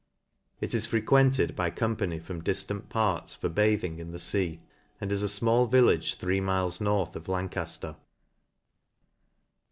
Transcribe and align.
It 0.61 0.73
is 0.73 0.87
frequented 0.87 1.55
by 1.55 1.69
company 1.69 2.17
from 2.17 2.41
difrant 2.43 2.89
parts 2.89 3.35
for 3.35 3.49
bathing 3.49 3.99
in 3.99 4.09
the 4.09 4.17
fea, 4.17 4.59
and 4.99 5.11
is 5.11 5.21
a 5.21 5.27
fmall 5.27 5.69
village 5.69 6.15
three 6.15 6.39
miles 6.41 6.81
north 6.81 7.15
of 7.15 7.25
Lancajler. 7.25 7.95